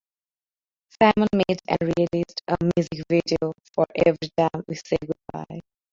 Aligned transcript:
Simon 0.99 1.27
made 1.31 1.59
and 1.67 1.77
released 1.79 2.41
a 2.47 2.57
music 2.75 3.05
video 3.07 3.53
for 3.75 3.85
Ev'ry 4.03 4.31
Time 4.35 4.63
We 4.67 4.73
Say 4.73 4.97
Goodbye. 4.99 5.59